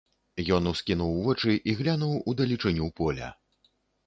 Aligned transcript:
Ён 0.55 0.69
ускінуў 0.71 1.11
вочы 1.27 1.53
і 1.69 1.75
глянуў 1.83 2.17
у 2.33 2.35
далечыню 2.41 2.89
поля. 3.03 3.29